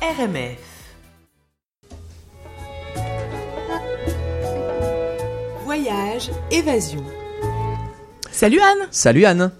RMF. 0.00 0.58
Voyage, 5.64 6.30
évasion. 6.50 7.02
Salut 8.30 8.60
Anne 8.60 8.86
Salut 8.90 9.24
Anne. 9.24 9.50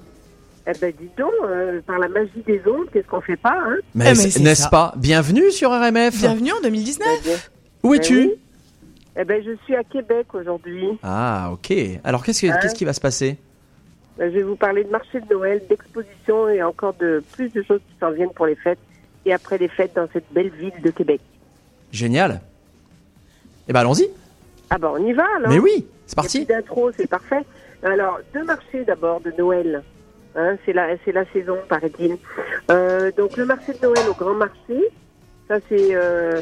Eh 0.66 0.72
ben 0.80 0.93
dis 1.01 1.09
donc, 1.16 1.32
euh, 1.45 1.80
par 1.87 1.98
la 1.98 2.09
magie 2.09 2.43
des 2.46 2.61
ondes, 2.66 2.87
qu'est-ce 2.93 3.06
qu'on 3.06 3.21
fait 3.21 3.37
pas 3.37 3.56
hein? 3.59 3.77
Mais, 3.95 4.04
mais 4.06 4.14
c'est- 4.14 4.30
c'est 4.30 4.40
n'est-ce 4.43 4.62
ça. 4.64 4.69
pas? 4.69 4.93
Bienvenue 4.96 5.51
sur 5.51 5.71
RMF. 5.71 6.19
Bienvenue 6.19 6.53
en 6.53 6.61
2019 6.63 7.09
Eh 7.27 7.87
Où 7.87 7.91
ben 7.91 7.97
es-tu 7.97 8.17
oui. 8.19 8.35
Eh 9.17 9.25
ben 9.25 9.43
je 9.45 9.53
suis 9.65 9.75
à 9.75 9.83
Québec 9.85 10.27
aujourd'hui. 10.35 10.85
Ah, 11.03 11.51
ok. 11.53 11.73
Alors 12.05 12.23
qu'est-ce, 12.25 12.43
que- 12.43 12.47
Hein? 12.53 12.59
qu'est-ce 12.61 12.75
qui 12.75 12.85
va 12.85 12.93
se 12.93 13.01
passer? 13.01 13.37
Ben, 14.19 14.31
je 14.31 14.37
vais 14.39 14.43
vous 14.43 14.57
parler 14.57 14.85
de 14.85 14.91
marché 14.91 15.21
de 15.21 15.33
Noël, 15.33 15.63
d'exposition 15.69 16.48
et 16.48 16.62
encore 16.62 16.95
de 16.95 17.23
plus 17.33 17.51
de 17.52 17.62
choses 17.62 17.80
qui 17.89 17.95
s'en 18.01 18.11
viennent 18.11 18.33
pour 18.34 18.47
les 18.47 18.57
fêtes 18.57 18.79
et 19.29 19.33
après 19.33 19.59
les 19.59 19.69
fêtes 19.69 19.95
dans 19.95 20.09
cette 20.12 20.33
belle 20.33 20.51
ville 20.51 20.80
de 20.83 20.91
Québec. 20.91 21.20
Génial. 21.92 22.41
Eh 23.68 23.73
ben 23.73 23.80
allons-y. 23.80 24.09
Ah 24.70 24.78
ben 24.78 24.91
on 24.95 25.06
y 25.06 25.12
va 25.12 25.24
alors 25.37 25.51
Mais 25.51 25.59
oui, 25.59 25.87
c'est 26.06 26.16
parti. 26.16 26.45
d'intro, 26.46 26.91
c'est 26.96 27.06
parfait. 27.09 27.45
Alors, 27.82 28.20
deux 28.34 28.45
marchés 28.45 28.84
d'abord 28.84 29.20
de 29.20 29.32
Noël. 29.38 29.82
Hein, 30.34 30.56
c'est 30.64 30.73
la, 30.73 30.96
c'est 31.04 31.12
la 31.12 31.24
saison, 31.32 31.56
paraît-il. 31.68 32.16
Euh, 32.70 33.10
donc, 33.16 33.37
le 33.37 33.45
marché 33.45 33.73
de 33.73 33.78
Noël 33.87 34.09
au 34.10 34.14
Grand 34.14 34.34
Marché, 34.34 34.78
ça 35.48 35.56
c'est, 35.68 35.95
euh, 35.95 36.40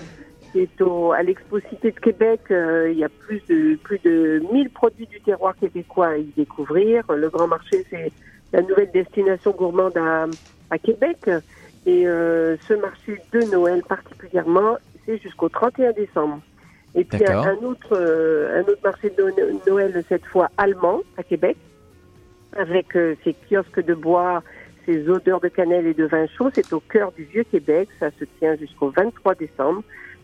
c'est 0.53 0.81
au, 0.81 1.13
à 1.13 1.23
l'Expo 1.23 1.61
Cité 1.69 1.93
de 1.93 2.01
Québec. 2.01 2.41
Euh, 2.51 2.91
il 2.91 2.99
y 2.99 3.05
a 3.05 3.09
plus 3.09 3.43
de 3.49 3.77
plus 3.83 3.99
de 4.05 4.43
1000 4.53 4.71
produits 4.71 5.07
du 5.07 5.21
terroir 5.21 5.55
québécois 5.57 6.09
à 6.09 6.17
y 6.17 6.33
découvrir. 6.37 7.05
Le 7.13 7.29
Grand 7.29 7.49
Marché, 7.49 7.85
c'est 7.91 8.13
la 8.53 8.63
nouvelle 8.63 8.91
destination 8.93 9.51
gourmande 9.53 9.97
à, 9.97 10.27
à 10.71 10.79
Québec. 10.79 11.31
Et 11.87 12.07
euh, 12.07 12.57
ce 12.69 12.75
marché 12.75 13.21
de 13.33 13.41
Noël 13.51 13.83
particulièrement, 13.89 14.77
c'est 15.05 15.19
jusqu'au 15.23 15.49
31 15.49 15.93
décembre. 15.93 16.41
Et 16.95 17.05
puis 17.05 17.19
un, 17.27 17.55
autre 17.65 17.93
euh, 17.93 18.61
un 18.61 18.63
autre 18.63 18.81
marché 18.83 19.11
de 19.11 19.23
No- 19.23 19.61
Noël 19.67 20.03
cette 20.09 20.25
fois 20.27 20.49
allemand 20.57 21.01
à 21.17 21.23
Québec 21.23 21.57
avec 22.57 22.97
euh, 22.97 23.15
ses 23.23 23.35
kiosques 23.35 23.85
de 23.85 23.95
bois, 23.95 24.43
ses 24.87 25.09
odeurs 25.09 25.41
de 25.41 25.49
cannelle 25.49 25.87
et 25.87 25.95
de 25.95 26.05
vin 26.07 26.27
chaud. 26.27 26.51
C'est 26.55 26.73
au 26.73 26.81
cœur 26.81 27.13
du 27.13 27.25
vieux 27.25 27.45
Québec. 27.45 27.89
Ça 28.01 28.11
se 28.19 28.25
tient 28.39 28.57
jusqu'au 28.57 28.91
23 28.91 29.35
décembre. 29.35 29.83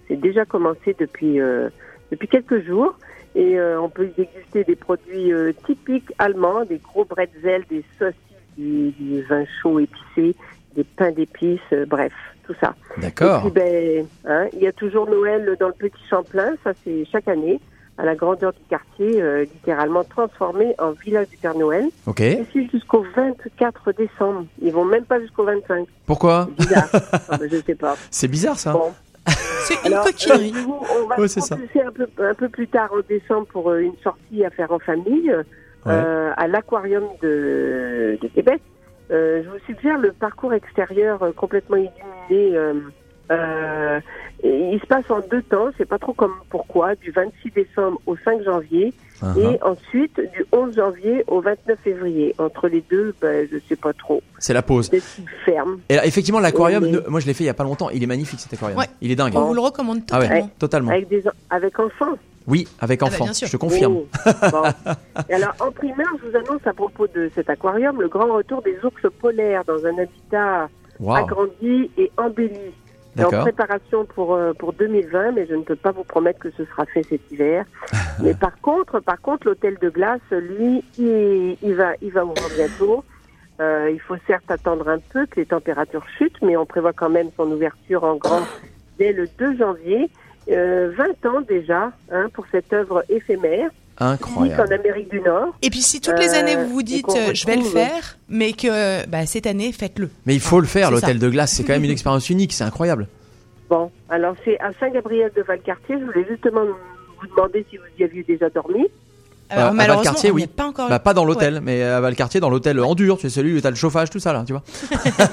C'est 0.09 0.17
déjà 0.17 0.45
commencé 0.45 0.97
depuis 0.99 1.41
euh, 1.41 1.69
depuis 2.11 2.27
quelques 2.29 2.65
jours 2.67 2.97
et 3.35 3.59
euh, 3.59 3.81
on 3.81 3.89
peut 3.89 4.07
y 4.07 4.11
déguster 4.11 4.65
des 4.65 4.77
produits 4.77 5.33
euh, 5.33 5.53
typiques 5.67 6.13
allemands, 6.19 6.65
des 6.65 6.79
gros 6.79 7.05
bretzels, 7.05 7.65
des 7.71 7.85
saucisses, 7.99 8.17
du, 8.59 8.91
du 8.93 9.23
vin 9.23 9.45
chaud 9.63 9.79
épicé, 9.79 10.37
des 10.75 10.85
pains 10.85 11.11
d'épices, 11.13 11.61
euh, 11.73 11.85
bref, 11.87 12.13
tout 12.47 12.55
ça. 12.61 12.75
Et 12.99 13.01
D'accord. 13.03 13.43
puis, 13.43 13.51
ben, 13.53 14.07
hein, 14.27 14.47
il 14.53 14.61
y 14.61 14.67
a 14.67 14.73
toujours 14.73 15.09
Noël 15.09 15.57
dans 15.61 15.69
le 15.69 15.75
Petit 15.75 16.03
Champlain, 16.09 16.53
ça 16.65 16.73
c'est 16.85 17.05
chaque 17.11 17.29
année, 17.29 17.61
à 17.99 18.05
la 18.05 18.15
grandeur 18.15 18.53
du 18.53 18.59
quartier, 18.71 19.21
euh, 19.23 19.43
littéralement 19.45 20.03
transformé 20.05 20.75
en 20.79 20.93
village 20.93 21.29
du 21.29 21.37
Père 21.37 21.55
Noël. 21.57 21.85
Ok. 22.07 22.21
Et 22.21 22.45
c'est 22.53 22.67
jusqu'au 22.73 23.05
24 23.15 23.93
décembre. 23.93 24.47
Ils 24.63 24.73
vont 24.73 24.85
même 24.87 25.05
pas 25.05 25.21
jusqu'au 25.21 25.45
25. 25.45 25.87
Pourquoi 26.07 26.49
Bizarre. 26.59 26.89
Ah, 27.29 27.37
ben, 27.39 27.49
je 27.51 27.59
sais 27.59 27.75
pas. 27.75 27.95
C'est 28.11 28.29
bizarre 28.29 28.59
ça. 28.59 28.73
Bon. 28.73 28.93
C'est 29.29 29.75
une 29.87 29.93
Alors, 29.93 30.07
coquinerie. 30.07 30.53
euh, 30.57 30.73
on 31.05 31.07
va 31.07 31.21
Ouais, 31.21 31.29
c'est 31.29 31.41
ça. 31.43 31.55
un 31.55 31.91
peu, 31.93 32.09
un 32.19 32.35
peu 32.35 32.49
plus 32.49 32.67
tard 32.67 32.91
en 32.93 33.01
décembre 33.09 33.47
pour 33.49 33.71
euh, 33.71 33.79
une 33.79 33.95
sortie 34.03 34.45
à 34.45 34.51
faire 34.51 34.73
en 34.73 34.79
famille 34.81 35.31
euh, 35.87 36.33
à 36.37 36.49
l'aquarium 36.49 37.05
de, 37.23 38.19
de 38.21 38.29
Québec. 38.29 38.61
Euh, 39.13 39.43
je 39.45 39.49
vous 39.51 39.59
suggère 39.67 39.99
le 39.99 40.13
parcours 40.13 40.55
extérieur 40.55 41.23
euh, 41.23 41.33
complètement 41.33 41.77
illuminé. 41.77 42.57
euh, 42.57 42.75
euh, 43.31 44.01
il 44.45 44.81
se 44.81 44.87
passe 44.87 45.09
en 45.11 45.21
deux 45.31 45.43
temps, 45.43 45.71
c'est 45.79 45.85
pas 45.89 45.99
trop 45.99 46.13
comme 46.13 46.33
pourquoi, 46.51 46.95
du 46.97 47.11
26 47.13 47.51
décembre 47.53 48.01
au 48.07 48.17
5 48.17 48.43
janvier 48.43 48.93
Uh-huh. 49.23 49.53
et 49.55 49.63
ensuite 49.63 50.17
du 50.33 50.45
11 50.51 50.75
janvier 50.75 51.23
au 51.29 51.41
29 51.41 51.79
février. 51.85 52.35
Entre 52.39 52.67
les 52.67 52.81
deux, 52.91 53.15
ben, 53.23 53.47
je 53.53 53.57
sais 53.69 53.77
pas 53.77 53.93
trop. 53.93 54.21
C'est 54.41 54.53
la 54.53 54.63
pause. 54.63 54.91
Ferme. 55.45 55.79
Et 55.89 55.95
là, 55.95 56.05
effectivement, 56.05 56.41
l'aquarium, 56.41 56.83
Oui, 56.83 56.91
mais- 56.91 56.99
ne- 57.05 57.09
moi 57.09 57.21
je 57.21 57.27
l'ai 57.29 57.33
fait 57.33 57.45
il 57.45 57.47
y 57.47 57.51
a 57.51 57.55
pas 57.55 57.63
longtemps. 57.63 57.89
Il 57.91 58.03
est 58.03 58.07
magnifique 58.09 58.41
cet 58.41 58.53
aquarium. 58.53 58.77
Ouais. 58.81 58.87
Il 59.01 59.13
est 59.13 59.15
dingue. 59.15 59.33
On 59.37 59.43
vous 59.45 59.55
le 59.55 59.61
recommande 59.61 60.01
Ah 60.11 60.19
ouais, 60.19 60.25
totalement. 60.27 60.51
totalement. 60.59 60.91
Avec, 60.91 61.09
des, 61.09 61.29
en- 61.29 61.33
avec 61.51 61.79
enfants. 61.79 62.19
Oui, 62.47 62.67
avec 62.81 63.01
Ah 63.03 63.07
bah, 63.07 63.17
enfant. 63.25 63.33
je 63.33 63.51
te 63.51 63.57
confirme. 63.57 63.97
Oh, 63.97 64.07
bon. 64.51 64.63
Alors, 65.31 65.55
en 65.61 65.71
primaire, 65.71 66.09
je 66.23 66.29
vous 66.29 66.37
annonce 66.37 66.67
à 66.67 66.73
propos 66.73 67.07
de 67.07 67.31
cet 67.35 67.49
aquarium 67.51 68.01
le 68.01 68.09
grand 68.09 68.33
retour 68.33 68.63
des 68.63 68.77
ours 68.85 69.03
polaires 69.21 69.65
dans 69.65 69.85
un 69.87 69.99
habitat 69.99 70.69
agrandi 71.09 71.91
et 71.97 72.11
embelli. 72.17 72.73
C'est 73.17 73.25
en 73.27 73.43
préparation 73.43 74.07
pour, 74.07 74.35
euh, 74.35 74.55
pour 74.55 74.73
2020, 74.73 75.33
mais 75.33 75.47
je 75.47 75.55
ne 75.55 75.63
peux 75.63 75.77
pas 75.77 75.93
vous 75.93 76.05
promettre 76.05 76.39
que 76.39 76.51
ce 76.57 76.65
sera 76.65 76.87
fait 76.87 77.03
cet 77.03 77.21
hiver. 77.31 77.67
mais 78.23 78.33
par 78.33 78.59
contre, 78.61 79.01
par 79.01 79.21
contre, 79.21 79.49
l'hôtel 79.49 79.77
de 79.81 79.91
glace, 79.91 80.21
lui, 80.31 80.83
il, 80.97 81.57
il 81.63 81.75
va, 81.75 81.93
il 82.01 82.11
va 82.11 82.25
ouvrir 82.25 82.49
bientôt. 82.57 83.05
Euh, 83.61 83.91
il 83.93 84.01
faut 84.01 84.17
certes 84.27 84.51
attendre 84.51 84.89
un 84.89 84.99
peu 84.99 85.27
que 85.27 85.41
les 85.41 85.47
températures 85.47 86.07
chutent, 86.17 86.41
mais 86.41 86.57
on 86.57 86.65
prévoit 86.65 86.95
quand 86.95 87.11
même 87.11 87.29
son 87.37 87.51
ouverture 87.51 88.03
en 88.03 88.17
grand 88.17 88.47
dès 88.99 89.13
le 89.13 89.29
2 89.39 89.59
janvier. 89.59 90.11
Euh, 90.51 90.93
20 90.97 91.31
ans 91.31 91.41
déjà 91.49 91.93
hein, 92.11 92.29
pour 92.33 92.45
cette 92.51 92.73
œuvre 92.73 93.05
éphémère, 93.09 93.69
unique 93.69 93.73
en 94.01 94.07
Incroyable. 94.07 94.73
Amérique 94.73 95.11
du 95.11 95.21
Nord. 95.21 95.55
Et 95.63 95.71
puis 95.71 95.83
si 95.83 96.01
toutes 96.01 96.19
les 96.19 96.35
Euh, 96.35 96.41
années 96.41 96.57
vous 96.57 96.69
vous 96.69 96.81
et 96.81 96.85
dites 96.85 97.09
euh, 97.11 97.31
je 97.35 97.47
vais 97.47 97.57
le 97.57 97.63
faire, 97.63 98.19
mais 98.29 98.53
que 98.53 99.07
bah, 99.07 99.25
cette 99.27 99.47
année 99.47 99.71
faites-le. 99.73 100.11
Mais 100.27 100.35
il 100.35 100.41
faut 100.41 100.61
le 100.61 100.67
faire, 100.67 100.91
l'hôtel 100.91 101.19
de 101.19 101.29
glace. 101.29 101.53
C'est 101.53 101.63
quand 101.65 101.75
même 101.75 101.85
une 101.85 101.91
expérience 101.91 102.29
unique. 102.31 102.53
C'est 102.53 102.65
incroyable. 102.65 103.07
Bon, 103.71 103.91
alors 104.11 104.35
c'est 104.45 104.59
à 104.61 104.71
Saint-Gabriel 104.81 105.31
de 105.37 105.43
Valcartier. 105.43 105.97
Je 106.01 106.05
voulais 106.05 106.27
justement 106.29 106.63
vous 106.65 107.27
demander 107.29 107.65
si 107.71 107.77
vous 107.77 107.85
y 107.99 108.05
aviez 108.05 108.23
déjà 108.25 108.51
dormi. 108.51 108.87
Alors 109.49 109.67
à 109.69 109.73
malheureusement 109.73 110.05
Valcartier, 110.13 110.31
oui. 110.31 110.47
pas 110.47 110.65
encore. 110.67 110.89
Bah, 110.89 110.99
pas 110.99 111.15
dans 111.15 111.25
l'hôtel, 111.25 111.61
mais 111.63 111.83
à 111.83 112.01
Valcartier, 112.01 112.41
dans 112.41 112.51
l'hôtel 112.51 112.81
en 112.81 112.95
dur. 112.95 113.17
Tu 113.19 113.23
sais, 113.23 113.31
celui 113.31 113.57
où 113.57 113.61
t'as 113.61 113.71
le 113.71 113.77
chauffage, 113.77 114.11
tout 114.11 114.19
ça 114.19 114.33
là, 114.33 114.45
tu 114.47 114.53
vois. 114.55 114.63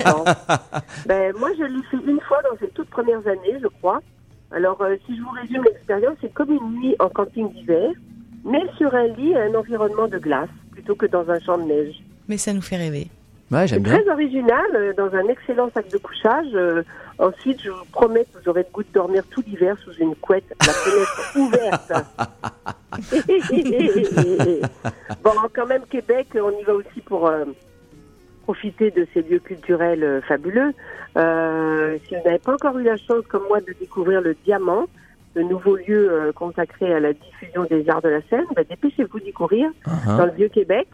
Ben, 1.06 1.34
moi, 1.40 1.50
je 1.58 1.64
l'ai 1.64 1.82
fait 1.90 1.98
une 2.06 2.20
fois 2.28 2.38
dans 2.44 2.58
ces 2.60 2.68
toutes 2.70 2.90
premières 2.90 3.26
années, 3.28 3.58
je 3.62 3.68
crois. 3.80 4.02
Alors, 4.52 4.82
euh, 4.82 4.96
si 5.06 5.16
je 5.16 5.22
vous 5.22 5.30
résume 5.30 5.64
l'expérience, 5.64 6.18
c'est 6.22 6.34
comme 6.34 6.52
une 6.52 6.80
nuit 6.80 6.96
en 7.00 7.10
camping 7.10 7.52
d'hiver, 7.54 7.92
mais 8.44 8.64
sur 8.78 8.94
un 8.96 9.08
lit 9.08 9.36
à 9.36 9.44
un 9.44 9.54
environnement 9.54 10.08
de 10.08 10.18
glace, 10.18 10.50
plutôt 10.72 10.96
que 10.96 11.06
dans 11.06 11.30
un 11.30 11.40
champ 11.40 11.58
de 11.58 11.64
neige. 11.64 11.96
Mais 12.28 12.38
ça 12.38 12.54
nous 12.54 12.62
fait 12.62 12.78
rêver. 12.78 13.08
Ouais, 13.52 13.68
j'aime 13.68 13.82
bien. 13.82 14.00
très 14.00 14.12
original, 14.12 14.66
euh, 14.76 14.94
dans 14.94 15.12
un 15.16 15.28
excellent 15.28 15.72
sac 15.74 15.90
de 15.90 15.98
couchage. 15.98 16.48
Euh, 16.54 16.84
ensuite, 17.18 17.62
je 17.64 17.72
vous 17.72 17.86
promets 17.92 18.26
que 18.26 18.40
vous 18.40 18.50
aurez 18.50 18.62
le 18.62 18.68
goût 18.72 18.84
de 18.84 18.92
dormir 18.94 19.24
tout 19.32 19.42
l'hiver 19.46 19.76
sous 19.84 19.94
une 19.94 20.16
couette, 20.16 20.56
la 20.66 20.74
fenêtre 20.74 21.32
ouverte. 21.40 21.90
bon, 25.24 25.32
quand 25.54 25.66
même, 25.66 25.84
Québec, 25.90 26.28
on 26.36 26.52
y 26.52 26.64
va 26.64 26.74
aussi 26.74 27.02
pour 27.02 27.28
euh, 27.28 27.46
profiter 28.50 28.90
de 28.90 29.06
ces 29.14 29.22
lieux 29.22 29.38
culturels 29.40 30.04
euh, 30.04 30.22
fabuleux. 30.22 30.72
Euh, 31.18 31.98
si 32.08 32.16
vous 32.16 32.22
n'avez 32.26 32.40
pas 32.40 32.54
encore 32.54 32.78
eu 32.80 32.84
la 32.84 32.98
chance, 32.98 33.24
comme 33.28 33.44
moi, 33.48 33.60
de 33.62 33.74
découvrir 33.80 34.22
le 34.22 34.36
Diamant, 34.44 34.86
le 35.36 35.44
nouveau 35.44 35.76
lieu 35.76 36.12
euh, 36.12 36.32
consacré 36.32 36.92
à 36.92 37.00
la 37.00 37.14
diffusion 37.14 37.64
des 37.66 37.88
arts 37.90 38.02
de 38.02 38.10
la 38.10 38.22
scène, 38.30 38.46
ben, 38.56 38.66
dépêchez-vous 38.68 39.20
d'y 39.20 39.32
courir 39.32 39.70
Uh-huh. 39.86 40.18
dans 40.18 40.26
le 40.26 40.32
vieux 40.32 40.50
Québec, 40.50 40.88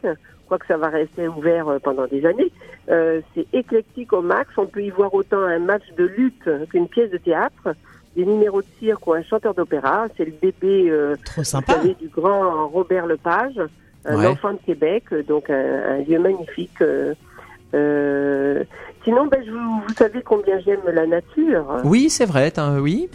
quoique 0.47 0.67
ça 0.67 0.75
va 0.75 0.89
rester 0.89 1.29
ouvert 1.29 1.65
pendant 1.81 2.07
des 2.07 2.25
années. 2.25 2.51
Euh, 2.89 3.21
c'est 3.33 3.47
éclectique 3.53 4.11
au 4.11 4.21
max. 4.21 4.49
On 4.57 4.65
peut 4.67 4.83
y 4.83 4.89
voir 4.89 5.13
autant 5.13 5.39
un 5.39 5.59
match 5.59 5.83
de 5.97 6.03
lutte 6.05 6.49
qu'une 6.69 6.89
pièce 6.89 7.09
de 7.11 7.17
théâtre, 7.17 7.73
des 8.17 8.25
numéros 8.25 8.61
de 8.61 8.67
cirque 8.79 9.07
ou 9.07 9.13
un 9.13 9.23
chanteur 9.23 9.53
d'opéra. 9.53 10.07
C'est 10.17 10.25
le 10.25 10.33
bébé, 10.41 10.89
euh, 10.89 11.15
Trop 11.23 11.41
vous 11.41 11.43
sympa. 11.45 11.73
savez, 11.75 11.93
du 12.01 12.09
grand 12.09 12.67
Robert 12.67 13.05
Lepage, 13.07 13.59
un 14.05 14.17
Ouais. 14.19 14.27
enfant 14.27 14.51
de 14.53 14.59
Québec, 14.65 15.05
donc 15.27 15.49
un, 15.49 15.79
un 15.93 15.97
lieu 16.07 16.19
magnifique. 16.19 16.81
euh, 16.81 17.13
euh, 17.75 18.63
Sinon, 19.03 19.27
ben, 19.27 19.39
je 19.45 19.51
vous, 19.51 19.81
vous 19.87 19.93
savez 19.93 20.23
combien 20.23 20.57
j'aime 20.61 20.79
la 20.91 21.05
nature. 21.05 21.81
Oui, 21.83 22.09
c'est 22.09 22.25
vrai. 22.25 22.51
Oui. 22.81 23.07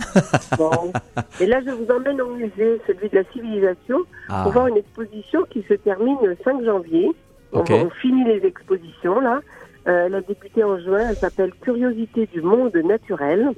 Bon. 0.57 0.93
Et 1.41 1.47
là, 1.47 1.61
je 1.67 1.71
vous 1.73 1.91
emmène 1.91 2.21
au 2.21 2.33
musée, 2.37 2.81
celui 2.87 3.09
de 3.09 3.17
la 3.17 3.25
civilisation, 3.33 3.99
Ah. 4.29 4.43
pour 4.45 4.53
voir 4.53 4.67
une 4.69 4.77
exposition 4.77 5.43
qui 5.51 5.63
se 5.69 5.75
termine 5.75 6.17
le 6.23 6.37
5 6.45 6.63
janvier. 6.65 7.11
On- 7.53 7.65
finit 8.01 8.25
les 8.25 8.47
expositions 8.47 9.19
là. 9.19 9.41
Euh, 9.89 10.07
elle 10.07 10.15
a 10.15 10.21
débuté 10.21 10.63
en 10.63 10.79
juin. 10.79 11.09
Elle 11.11 11.17
s'appelle 11.17 11.53
Curiosité 11.61 12.27
du 12.27 12.41
monde 12.41 12.77
naturel. 12.77 13.49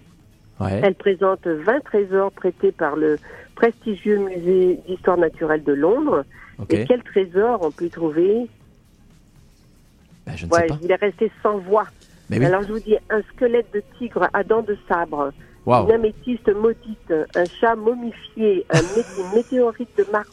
Ouais. 0.59 0.81
Elle 0.83 0.95
présente 0.95 1.47
20 1.47 1.81
trésors 1.85 2.33
prêtés 2.33 2.73
par 2.73 2.97
le 2.97 3.19
prestigieux 3.57 4.17
musée 4.17 4.81
d'histoire 4.89 5.19
naturelle 5.19 5.65
de 5.65 5.75
Londres. 5.75 6.25
Et 6.71 6.85
quels 6.85 7.03
trésors 7.03 7.59
on 7.63 7.71
peut 7.71 7.85
y 7.87 7.91
trouver 7.91 8.47
Bah, 10.27 10.33
je 10.37 10.47
ne 10.47 10.51
sais 10.51 10.57
Ouais, 10.57 10.67
pas. 10.67 10.79
il 10.83 10.91
est 10.91 10.95
resté 10.97 11.31
sans 11.43 11.59
voix. 11.59 11.87
Mais 12.31 12.39
oui. 12.39 12.45
Alors 12.47 12.63
je 12.63 12.73
vous 12.73 12.79
dis 12.81 12.97
un 13.11 13.21
squelette 13.35 13.73
de 13.75 13.83
tigre 13.99 14.29
à 14.33 14.43
dents 14.45 14.63
de 14.63 14.77
sabre, 14.89 15.33
une 15.67 15.91
améthyste 15.93 16.49
maudite, 16.55 17.13
un 17.35 17.45
chat 17.61 17.75
momifié, 17.77 18.65
un 18.71 18.79
mé- 18.81 19.05
une 19.19 19.37
météorite 19.37 19.91
de 19.99 20.07
Mars, 20.11 20.31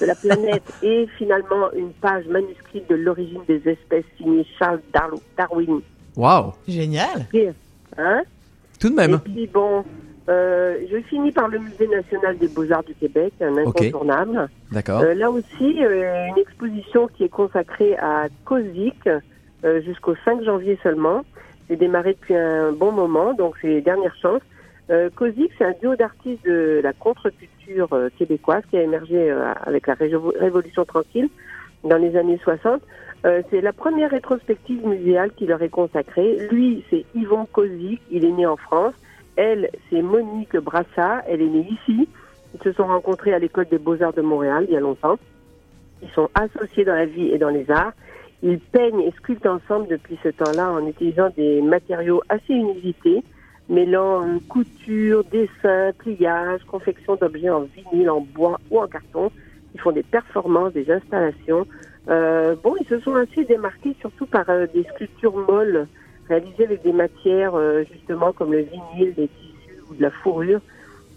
de 0.00 0.06
la 0.06 0.14
planète, 0.14 0.62
et 0.82 1.06
finalement 1.18 1.70
une 1.72 1.90
page 1.92 2.26
manuscrite 2.26 2.88
de 2.88 2.94
l'origine 2.94 3.42
des 3.46 3.60
espèces 3.68 4.04
signée 4.16 4.46
Charles 4.58 4.80
Dar- 4.94 5.10
Darwin. 5.36 5.80
Waouh. 6.16 6.52
Génial. 6.66 7.26
Hein? 7.98 8.22
Tout 8.80 8.88
de 8.88 8.94
Et 8.94 8.96
même. 8.96 9.18
puis 9.20 9.46
bon, 9.52 9.84
euh, 10.28 10.76
je 10.90 10.98
finis 11.08 11.32
par 11.32 11.48
le 11.48 11.58
Musée 11.58 11.88
national 11.88 12.38
des 12.38 12.48
beaux-arts 12.48 12.84
du 12.84 12.94
Québec, 12.94 13.32
un 13.40 13.56
incontournable. 13.56 14.48
D'accord. 14.70 15.00
Euh, 15.02 15.14
là 15.14 15.30
aussi, 15.30 15.82
euh, 15.84 16.26
une 16.28 16.38
exposition 16.38 17.08
qui 17.08 17.24
est 17.24 17.28
consacrée 17.28 17.96
à 17.96 18.26
Kozik 18.44 19.08
euh, 19.64 19.80
jusqu'au 19.82 20.14
5 20.24 20.42
janvier 20.44 20.78
seulement. 20.82 21.22
C'est 21.68 21.76
démarré 21.76 22.12
depuis 22.14 22.34
un 22.36 22.72
bon 22.72 22.92
moment, 22.92 23.32
donc 23.34 23.54
c'est 23.60 23.68
les 23.68 23.80
dernières 23.80 24.16
chances. 24.20 24.42
Euh, 24.90 25.10
Kozik, 25.14 25.50
c'est 25.58 25.64
un 25.64 25.74
duo 25.80 25.96
d'artistes 25.96 26.44
de 26.44 26.80
la 26.82 26.92
contre-culture 26.92 27.88
euh, 27.92 28.08
québécoise 28.18 28.62
qui 28.70 28.76
a 28.76 28.82
émergé 28.82 29.30
avec 29.64 29.86
la 29.86 29.94
Révo- 29.94 30.36
Révolution 30.38 30.84
tranquille 30.84 31.28
dans 31.84 31.96
les 31.98 32.16
années 32.16 32.38
60. 32.42 32.80
Euh, 33.24 33.42
c'est 33.50 33.60
la 33.60 33.72
première 33.72 34.10
rétrospective 34.10 34.84
muséale 34.86 35.30
qui 35.36 35.46
leur 35.46 35.62
est 35.62 35.68
consacrée. 35.68 36.38
Lui, 36.50 36.84
c'est 36.90 37.04
Yvon 37.14 37.46
Kozik, 37.46 38.00
il 38.10 38.24
est 38.24 38.32
né 38.32 38.46
en 38.46 38.56
France. 38.56 38.94
Elle, 39.36 39.70
c'est 39.88 40.02
Monique 40.02 40.56
Brassat, 40.56 41.24
elle 41.26 41.40
est 41.40 41.48
née 41.48 41.68
ici. 41.70 42.08
Ils 42.54 42.62
se 42.62 42.72
sont 42.72 42.86
rencontrés 42.86 43.32
à 43.32 43.38
l'école 43.38 43.66
des 43.66 43.78
beaux-arts 43.78 44.12
de 44.12 44.20
Montréal 44.20 44.66
il 44.68 44.74
y 44.74 44.76
a 44.76 44.80
longtemps. 44.80 45.18
Ils 46.02 46.10
sont 46.10 46.28
associés 46.34 46.84
dans 46.84 46.94
la 46.94 47.06
vie 47.06 47.28
et 47.28 47.38
dans 47.38 47.48
les 47.48 47.70
arts. 47.70 47.92
Ils 48.42 48.58
peignent 48.58 49.00
et 49.00 49.12
sculptent 49.12 49.46
ensemble 49.46 49.86
depuis 49.88 50.18
ce 50.22 50.28
temps-là 50.28 50.70
en 50.70 50.86
utilisant 50.86 51.30
des 51.36 51.62
matériaux 51.62 52.22
assez 52.28 52.52
inusités, 52.52 53.22
mêlant 53.68 54.26
euh, 54.26 54.38
couture, 54.48 55.22
dessin, 55.24 55.92
pliage, 55.98 56.62
confection 56.64 57.14
d'objets 57.14 57.50
en 57.50 57.62
vinyle, 57.62 58.10
en 58.10 58.20
bois 58.20 58.58
ou 58.70 58.80
en 58.80 58.88
carton. 58.88 59.30
Ils 59.74 59.80
font 59.80 59.92
des 59.92 60.02
performances, 60.02 60.72
des 60.72 60.90
installations. 60.90 61.66
Euh, 62.08 62.56
bon, 62.62 62.74
ils 62.80 62.86
se 62.86 62.98
sont 62.98 63.14
ainsi 63.14 63.44
démarqués 63.44 63.94
surtout 64.00 64.26
par 64.26 64.50
euh, 64.50 64.66
des 64.74 64.82
sculptures 64.94 65.36
molles 65.36 65.86
réalisées 66.32 66.64
avec 66.64 66.82
des 66.82 66.92
matières 66.92 67.54
euh, 67.54 67.84
justement 67.92 68.32
comme 68.32 68.52
le 68.52 68.60
vinyle, 68.60 69.14
des 69.14 69.28
tissus 69.28 69.80
ou 69.90 69.94
de 69.94 70.02
la 70.02 70.10
fourrure, 70.10 70.60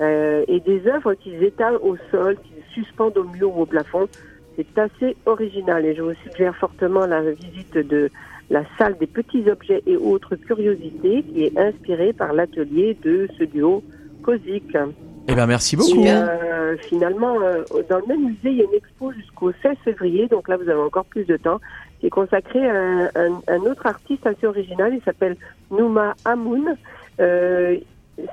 euh, 0.01 0.43
et 0.47 0.59
des 0.59 0.87
œuvres 0.87 1.13
qu'ils 1.13 1.41
étalent 1.43 1.79
au 1.81 1.95
sol, 2.11 2.37
qu'ils 2.43 2.83
suspendent 2.83 3.17
au 3.17 3.23
mur 3.23 3.55
ou 3.55 3.61
au 3.61 3.65
plafond. 3.65 4.07
C'est 4.55 4.77
assez 4.77 5.15
original 5.25 5.85
et 5.85 5.95
je 5.95 6.01
vous 6.01 6.13
suggère 6.23 6.55
fortement 6.55 7.05
la 7.05 7.21
visite 7.31 7.77
de 7.77 8.09
la 8.49 8.63
salle 8.77 8.97
des 8.97 9.07
petits 9.07 9.49
objets 9.49 9.81
et 9.85 9.97
autres 9.97 10.35
curiosités 10.35 11.23
qui 11.23 11.43
est 11.43 11.57
inspirée 11.57 12.13
par 12.13 12.33
l'atelier 12.33 12.97
de 13.03 13.27
ce 13.37 13.43
duo 13.43 13.83
Kozik. 14.23 14.77
Eh 15.27 15.33
ben 15.35 15.47
merci 15.47 15.75
beaucoup. 15.75 16.01
Et, 16.03 16.11
euh, 16.11 16.77
finalement, 16.77 17.39
euh, 17.41 17.63
dans 17.89 17.97
le 17.97 18.05
même 18.07 18.25
musée, 18.25 18.49
il 18.51 18.57
y 18.57 18.61
a 18.61 18.65
une 18.65 18.73
expo 18.75 19.11
jusqu'au 19.11 19.51
16 19.61 19.75
février, 19.83 20.27
donc 20.27 20.47
là 20.47 20.57
vous 20.57 20.69
avez 20.69 20.79
encore 20.79 21.05
plus 21.05 21.25
de 21.25 21.37
temps, 21.37 21.59
qui 21.99 22.07
est 22.07 22.09
consacrée 22.11 22.67
à 22.69 22.75
un, 22.75 23.05
un- 23.15 23.41
un 23.47 23.59
autre 23.61 23.85
artiste 23.87 24.25
assez 24.27 24.45
original, 24.45 24.93
il 24.93 25.01
s'appelle 25.03 25.35
Nouma 25.71 26.13
Hamoun. 26.25 26.75
Euh, 27.19 27.77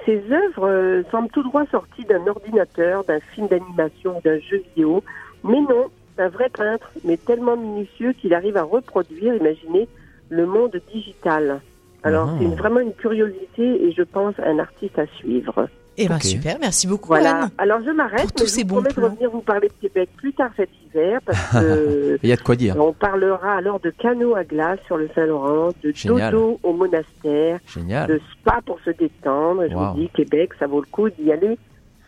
ses 0.04 0.22
œuvres 0.30 0.68
euh, 0.68 1.02
semblent 1.10 1.30
tout 1.30 1.42
droit 1.42 1.64
sorties 1.70 2.04
d'un 2.04 2.26
ordinateur, 2.26 3.04
d'un 3.04 3.20
film 3.20 3.48
d'animation, 3.48 4.20
d'un 4.24 4.38
jeu 4.38 4.62
vidéo, 4.70 5.02
mais 5.44 5.60
non, 5.60 5.86
c'est 6.16 6.22
un 6.24 6.28
vrai 6.28 6.50
peintre, 6.50 6.90
mais 7.04 7.16
tellement 7.16 7.56
minutieux 7.56 8.12
qu'il 8.12 8.34
arrive 8.34 8.56
à 8.58 8.62
reproduire, 8.64 9.34
imaginez, 9.34 9.88
le 10.28 10.46
monde 10.46 10.78
digital. 10.92 11.60
Alors 12.04 12.28
Ah. 12.30 12.36
c'est 12.38 12.46
vraiment 12.56 12.80
une 12.80 12.92
curiosité 12.94 13.84
et 13.86 13.92
je 13.92 14.02
pense 14.02 14.34
un 14.44 14.58
artiste 14.58 14.98
à 14.98 15.06
suivre. 15.06 15.68
Eh 15.98 16.08
ben 16.08 16.16
Ok. 16.16 16.22
super, 16.22 16.56
merci 16.60 16.86
beaucoup 16.86 17.08
Voilà. 17.08 17.42
Anne. 17.44 17.50
Alors 17.58 17.80
je 17.84 17.90
m'arrête. 17.90 18.22
Pour 18.22 18.32
tous 18.32 18.46
ces 18.46 18.62
vous 18.62 18.68
bons 18.80 18.82
plans. 18.82 19.04
revenir 19.10 19.30
vous 19.30 19.42
parler 19.42 19.68
de 19.68 19.74
Québec 19.88 20.08
plus 20.16 20.32
tard 20.32 20.50
cet 20.56 20.70
hiver 20.86 21.20
parce 21.26 21.50
que 21.52 22.18
Il 22.22 22.28
y 22.28 22.32
a 22.32 22.36
de 22.36 22.40
quoi 22.42 22.56
dire. 22.56 22.76
on 22.78 22.92
parlera 22.94 23.56
alors 23.56 23.78
de 23.80 23.90
canot 23.90 24.34
à 24.34 24.42
glace 24.44 24.78
sur 24.86 24.96
le 24.96 25.10
Saint-Laurent, 25.14 25.68
de 25.82 25.92
Génial. 25.94 26.32
dodo 26.32 26.58
au 26.62 26.72
monastère, 26.72 27.58
Génial. 27.66 28.08
de 28.08 28.20
spa 28.32 28.60
pour 28.64 28.78
se 28.84 28.90
détendre. 28.90 29.64
Je 29.68 29.74
Wow. 29.74 29.92
vous 29.92 30.00
dis 30.00 30.08
Québec, 30.14 30.52
ça 30.58 30.66
vaut 30.66 30.80
le 30.80 30.86
coup 30.90 31.10
d'y 31.10 31.30
aller 31.30 31.58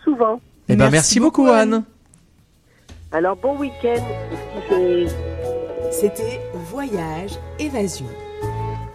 souvent. 0.03 0.41
Eh 0.69 0.77
ben 0.77 0.85
Merci 0.85 0.93
merci 0.93 1.21
beaucoup 1.21 1.43
beaucoup, 1.45 1.53
Anne. 1.55 1.85
Alors 3.13 3.37
bon 3.37 3.59
week-end. 3.59 4.03
C'était 5.91 6.41
Voyage 6.71 7.39
Évasion. 7.59 8.07